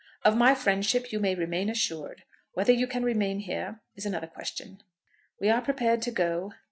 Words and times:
Of 0.25 0.35
my 0.35 0.55
friendship 0.55 1.11
you 1.11 1.19
may 1.19 1.35
remain 1.35 1.69
assured. 1.69 2.23
Whether 2.55 2.73
you 2.73 2.87
can 2.87 3.03
remain 3.03 3.41
here 3.41 3.81
is 3.95 4.03
another 4.03 4.25
question." 4.25 4.79
"We 5.39 5.47
are 5.49 5.61
prepared 5.61 6.01
to 6.01 6.11
go." 6.11 6.53